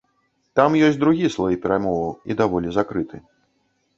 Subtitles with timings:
[0.59, 3.21] Там ёсць другі слой перамоваў і даволі закрыты.